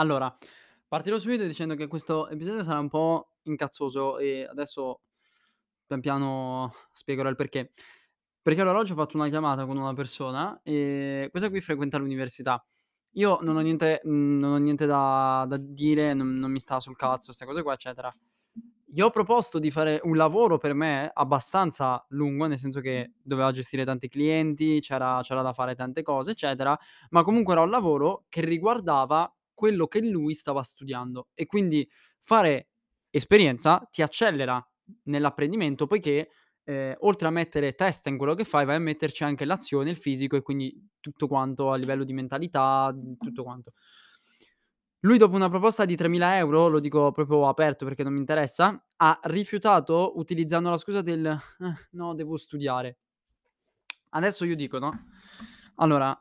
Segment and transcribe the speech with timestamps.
[0.00, 0.34] Allora,
[0.88, 5.02] partirò subito dicendo che questo episodio sarà un po' incazzoso e adesso
[5.86, 7.72] pian piano spiegherò il perché.
[8.42, 12.64] Perché allora oggi ho fatto una chiamata con una persona e questa qui frequenta l'università.
[13.14, 16.96] Io non ho niente non ho niente da da dire, non non mi sta sul
[16.96, 18.10] cazzo 'ste cose qua, eccetera.
[18.92, 23.52] Gli ho proposto di fare un lavoro per me abbastanza lungo, nel senso che doveva
[23.52, 26.76] gestire tanti clienti, c'era c'era da fare tante cose, eccetera,
[27.10, 31.86] ma comunque era un lavoro che riguardava quello che lui stava studiando e quindi
[32.20, 32.70] fare
[33.10, 34.66] esperienza ti accelera
[35.04, 36.30] nell'apprendimento poiché,
[36.64, 39.98] ehm, oltre a mettere testa in quello che fai, vai a metterci anche l'azione, il
[39.98, 43.72] fisico e quindi tutto quanto a livello di mentalità, mhmm, tutto quanto.
[45.04, 48.84] Lui dopo una proposta di 3000 €, lo dico proprio aperto perché non mi interessa,
[48.96, 52.96] ha rifiutato utilizzando la scusa del: "Eh, no, devo studiare".
[54.10, 54.90] Adesso io dico, no,
[55.76, 56.18] allora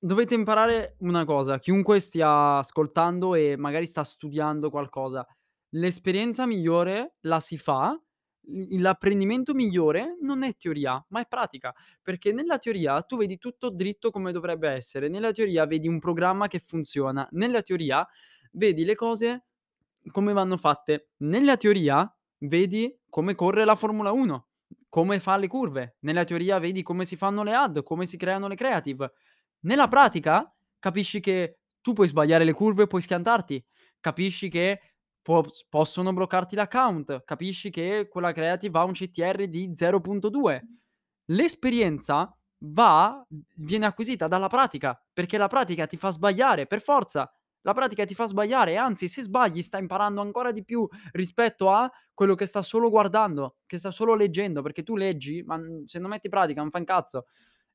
[0.00, 5.26] dovete imparare una cosa, chiunque stia ascoltando e magari sta studiando qualcosa,
[5.70, 8.00] l'esperienza migliore la si fa
[8.78, 14.10] l'apprendimento migliore non è teoria, ma è pratica, perché nella teoria tu vedi tutto dritto
[14.10, 18.06] come dovrebbe essere, nella teoria vedi un programma che funziona, nella teoria
[18.52, 19.44] vedi le cose
[20.10, 24.46] come vanno fatte, nella teoria vedi come corre la Formula 1,
[24.88, 28.48] come fa le curve, nella teoria vedi come si fanno le ad, come si creano
[28.48, 29.12] le creative.
[29.60, 33.62] Nella pratica capisci che tu puoi sbagliare le curve, puoi schiantarti,
[34.00, 34.80] capisci che
[35.48, 40.60] s possono bloccarti l'account, capisci che quella creative ha un CTR di 0.2.
[41.26, 43.24] L'esperienza va
[43.56, 47.30] viene acquisita dalla pratica, perché la pratica ti fa sbagliare, per forza.
[47.62, 51.70] La pratica ti fa sbagliare e anzi se sbagli stai imparando ancora di più rispetto
[51.70, 55.84] a quello che sta solo guardando, che sta solo leggendo, perché tu leggi, ma, mhmm,
[55.84, 57.26] se non metti pratica non fa un cazzo.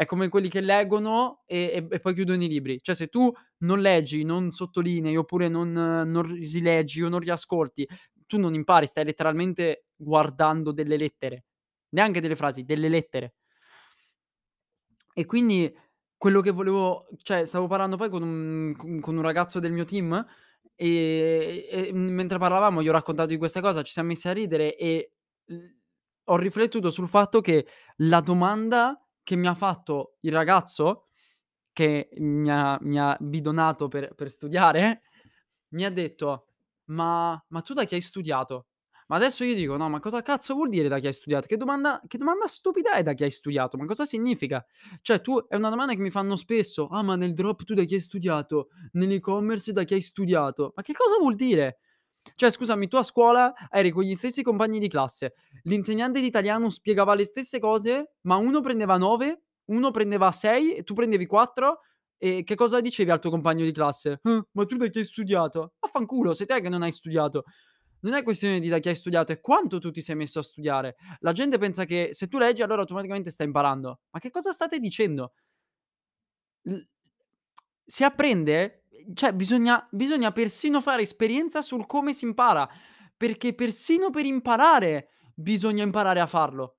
[0.00, 2.80] È come quelli che leggono e e e poi chiudono i libri.
[2.80, 7.86] Cioè se tu non leggi, non sottolinei oppure non non ri rileggi o non riascolti,
[8.26, 11.44] tu non impari, stai letteralmente guardando delle lettere.
[11.90, 13.32] Neanche delle frasi, delle lettere.
[15.16, 15.72] E quindi
[16.16, 20.12] quello che volevo cioè stavo parlando poi con un con un ragazzo del mio team,
[20.76, 24.76] ehm, e mentre parlavamo gli ho raccontato di questa cosa, ci siam messi a ridere
[24.76, 25.12] e,
[26.24, 27.66] ho riflettuto sul fatto che
[27.98, 31.06] la domanda che mi ha fatto il ragazzo,
[31.72, 35.02] che mi ha mi ha bidonato per per studiare,
[35.70, 36.46] mi ha detto:
[36.86, 38.66] "Ma ma tu da chi hai studiato?"
[39.08, 41.46] Ma adesso io dico: "No, ma cosa cazzo vuol dire da chi hai studiato?
[41.48, 43.76] Che domanda che domanda stupida è da chi hai studiato?
[43.78, 44.64] Ma cosa significa?"
[45.02, 47.84] Cioè tu è una domanda che mi fanno spesso: "Ah, ma nel drop tu da
[47.84, 48.68] chi hai studiato?
[48.92, 51.78] Nell'e-commerce da chi hai studiato?" Ma che cosa vuol dire?
[52.34, 56.70] Cioè scusami, tu a scuola eri con gli stessi compagni di classe, l'insegnante di italiano
[56.70, 61.80] spiegava le stesse cose, ma uno prendeva 9, uno prendeva 6 e tu prendevi 4
[62.18, 64.20] e che cosa dicevi al tuo compagno di classe?
[64.22, 67.44] "Eh, ma tu da chi hai studiato?" Vaffanculo, sei te che non hai studiato.
[68.02, 70.42] Non è questione di da chi hai studiato, è quanto tu ti sei messo a
[70.42, 70.96] studiare.
[71.20, 74.00] La gente pensa che se tu leggi allora automaticamente stai imparando.
[74.10, 75.32] Ma che cosa state dicendo?
[77.92, 78.84] Si apprende
[79.14, 82.68] cioè bisogna bisogna persino fare esperienza sul come si impara,
[83.16, 86.76] perché persino per imparare bisogna imparare a farlo.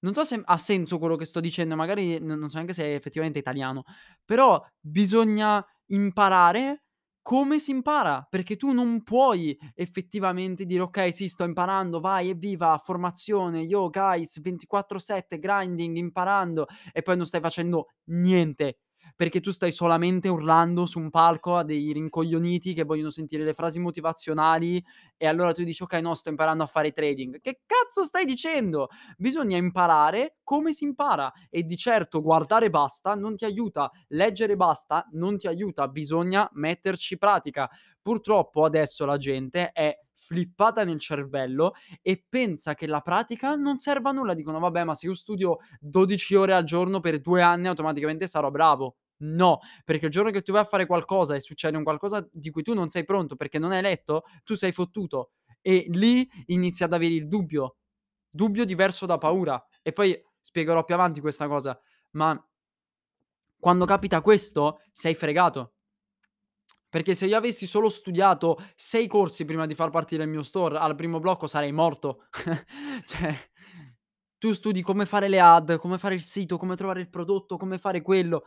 [0.00, 2.94] Non so se ha senso quello che sto dicendo, magari non so neanche se è
[2.94, 3.82] effettivamente italiano,
[4.24, 6.84] però bisogna imparare
[7.22, 12.78] come si impara, perché tu non puoi effettivamente dire: "Okay, sì, sto imparando, vai, evviva,
[12.78, 18.78] formazione, yo guys, 24/7 grinding, imparando", e poi non stai facendo niente,
[19.14, 23.54] perché tu stai solamente urlando su un palco a dei rincoglioniti che vogliono sentire le
[23.54, 24.82] frasi motivazionali
[25.16, 27.40] e allora tu dici: "Okay, no, sto imparando a fare trading".
[27.40, 28.88] Che cazzo stai dicendo?
[29.16, 35.06] Bisogna imparare come si impara e di certo guardare basta non ti aiuta, leggere basta
[35.12, 37.68] non ti aiuta, bisogna metterci pratica.
[38.00, 44.10] Purtroppo adesso la gente è flippata nel cervello e pensa che la pratica non serva
[44.10, 44.34] a nulla.
[44.34, 48.50] Dicono: "Vabbè, ma se io studio 12 ore al giorno per 2 anni automaticamente sarò
[48.50, 48.96] bravo".
[49.24, 52.50] No, perché il giorno che tu vai a fare qualcosa e succede un qualcosa di
[52.50, 56.82] cui tu non sei pronto perché non hai letto, tu sei fottuto e lì inizi
[56.82, 57.76] ad avere il dubbio.
[58.28, 59.64] Dubbio diverso da paura.
[59.80, 61.78] E poi spiegherò più avanti questa cosa,
[62.12, 62.36] ma
[63.58, 65.74] quando capita questo sei fregato.
[66.88, 70.76] Perché se io avessi solo studiato 6 corsi prima di far partire il mio store,
[70.78, 72.24] al primo blocco sarei morto.
[73.06, 73.34] Cioè,
[74.38, 77.78] tu studi come fare le ad, come fare il sito, come trovare il prodotto, come
[77.78, 78.44] fare quello,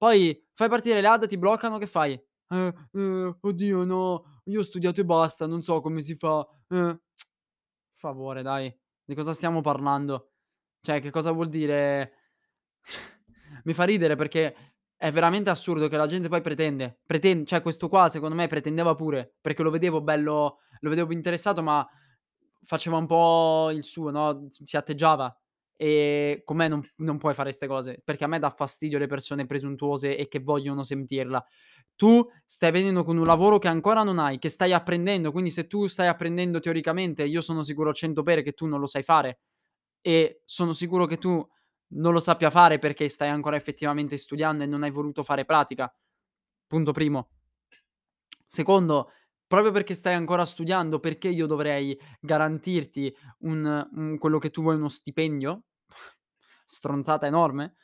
[0.00, 2.12] poi fai partire le ad, ti bloccano, che fai?
[2.48, 6.98] "Eh, ehm, oddio no, io ho studiato e basta, non so come si fa, eh".
[7.96, 8.74] Favore dai,
[9.04, 10.32] di cosa stiamo parlando?
[10.82, 12.14] Cioè, che cosa vuol dire
[13.64, 14.54] mi fa ridere perché
[14.96, 18.94] è veramente assurdo che la gente poi pretende, preten cioè questo qua secondo me pretendeva
[18.96, 21.86] pure, perché lo vedevo bello lo vedevo interessato, ma
[22.64, 25.39] faceva un po' il suo, no, si atteggiava.
[25.82, 29.06] Ehm, con me non non puoi fare 'ste cose, perché a me dà fastidio le
[29.06, 31.42] persone presuntuose e che vogliono sentirla.
[31.96, 35.66] Tu stai venendo con un lavoro che ancora non hai, che stai apprendendo, quindi se
[35.66, 39.02] tu stai apprendendo teoricamente, io sono sicuro al 100 per che tu non lo sai
[39.02, 39.40] fare
[40.02, 41.46] e sono sicuro che tu
[41.94, 45.92] non lo sappia fare perché stai ancora effettivamente studiando e non hai voluto fare pratica.
[46.66, 47.30] Punto primo.
[48.46, 49.12] Secondo,
[49.46, 54.74] proprio perché stai ancora studiando, perché io dovrei garantirti un un quello che tu vuoi,
[54.76, 55.64] uno stipendio,
[56.70, 57.74] stronzata enorme,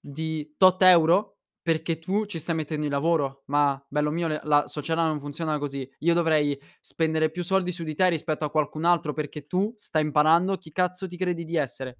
[0.00, 3.44] di tot euro, perché tu ci stai mettendo il lavoro.
[3.46, 5.88] Ma bello mio, la società non funziona così.
[6.00, 10.02] Io dovrei spendere più soldi su di te rispetto a qualcun altro perché tu stai
[10.02, 11.98] imparando chi cazzo ti credi di essere?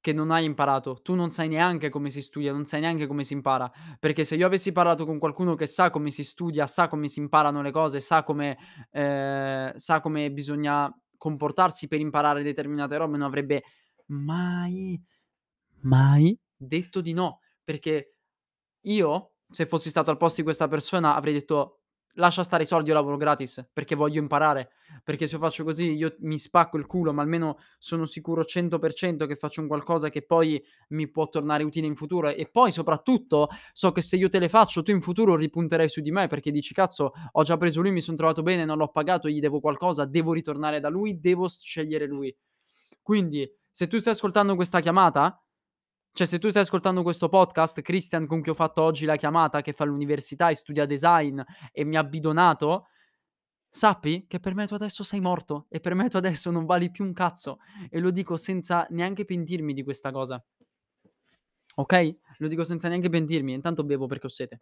[0.00, 1.00] Che non hai imparato.
[1.02, 3.68] Tu non sai neanche come si studia, non sai neanche come si impara.
[3.98, 7.18] Perché se io avessi parlato con qualcuno che sa come si studia, sa come si
[7.18, 8.56] imparano le cose, sa come
[8.92, 13.64] ehm, sa come bisogna comportarsi per imparare determinate robe, non avrebbe
[14.06, 15.00] mai,
[15.82, 17.40] mai detto di no.
[17.64, 18.16] Perché
[18.82, 21.80] io, se fossi stato al posto di questa persona, avrei detto:
[22.14, 24.70] "Lascia stare i soldi, io lavoro gratis, perché voglio imparare,
[25.04, 29.26] perché se io faccio così io mi spacco il culo, ma almeno sono sicuro 100%
[29.26, 33.48] che faccio un qualcosa che poi mi può tornare utile in futuro e poi soprattutto
[33.72, 36.50] so che se io te le faccio tu in futuro ripunterai su di me perché
[36.50, 39.60] dici: "Cazzo, ho già preso lui, mi son trovato bene, non l'ho pagato, gli devo
[39.60, 42.34] qualcosa, devo ritornare da lui, devo scegliere lui".
[43.02, 45.38] Quindi, se tu stai ascoltando questa chiamata
[46.16, 49.60] cioè, se tu stai ascoltando questo podcast, Christian con cui ho fatto oggi la chiamata,
[49.60, 51.38] che fa l'università e studia design
[51.72, 52.86] e mi ha bidonato,
[53.68, 56.90] sappi che per me tu adesso sei morto e per me tu adesso non vali
[56.90, 57.58] più un cazzo
[57.90, 60.42] e lo dico senza neanche pentirmi di questa cosa.
[61.74, 62.18] Okay?
[62.38, 64.60] Lo dico senza neanche pentirmi, intanto bevo perché ho sete.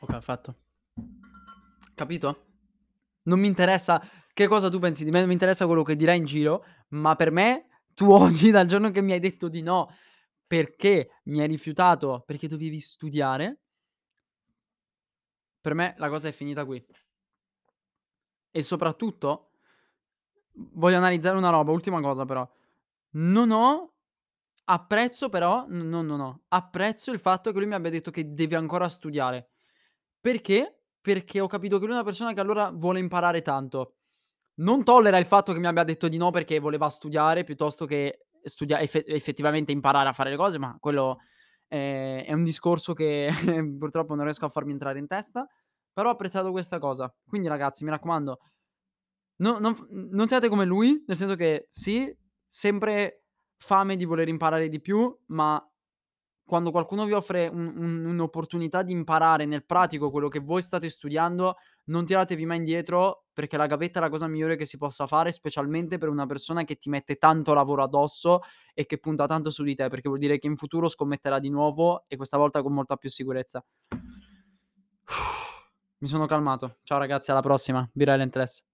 [0.00, 0.56] Okay, fatto.
[1.94, 2.49] Capito?
[3.24, 4.00] Non mi interessa
[4.32, 7.14] che cosa tu pensi di me, non mi interessa quello che dirai in giro, ma
[7.16, 9.88] per me tu oggi, dal giorno che mi hai detto di no,
[10.46, 13.58] perché mi hai rifiutato, perché dovevi studiare
[15.60, 16.84] per me la cosa è finita qui.
[18.52, 19.50] E soprattutto
[20.72, 22.48] voglio analizzare una roba, ultima cosa però.
[23.12, 23.92] Non ho
[24.64, 28.34] apprezzo però n non non ho, apprezzo il fatto che lui mi abbia detto che
[28.34, 29.50] deve ancora studiare.
[30.20, 30.79] Perché?
[31.00, 33.94] Perché ho capito che lui è una persona che allora vuole imparare tanto.
[34.56, 38.26] Non tollera il fatto che mi abbia detto di no perché voleva studiare piuttosto che
[38.44, 41.18] studia effe effettivamente imparare a fare le cose, ma quello,
[41.68, 43.30] ehm, è un discorso che
[43.78, 45.46] purtroppo non riesco a farmi entrare in testa,
[45.92, 47.12] però ho apprezzato questa cosa.
[47.26, 48.38] Quindi ragazzi, mi raccomando,
[49.36, 49.74] no non
[50.12, 52.14] non siate come lui, nel senso che sì,
[52.46, 53.24] sempre
[53.56, 55.62] fame di voler imparare di più, ma
[56.50, 60.90] quando qualcuno vi offre un un un'opportunità di imparare nel pratico quello che voi state
[60.90, 65.06] studiando, non tiratevi mai indietro, perché la gavetta è la cosa migliore che si possa
[65.06, 68.40] fare, specialmente per una persona che ti mette tanto lavoro addosso
[68.74, 71.50] e che punta tanto su di te, perché vuol dire che in futuro scommetterà di
[71.50, 73.64] nuovo e questa volta con molta più sicurezza.
[75.98, 76.78] Mi sono calmato.
[76.82, 77.88] Ciao ragazzi, alla prossima.
[77.92, 78.69] Be relentless.